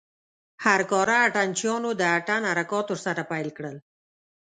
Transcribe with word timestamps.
هر 0.65 0.81
کاره 0.91 1.15
اتڼ 1.25 1.47
چيانو 1.59 1.89
د 1.99 2.01
اتڼ 2.17 2.41
حرکات 2.49 2.85
ورسره 2.89 3.23
پيل 3.31 3.47
کړل. 3.57 3.75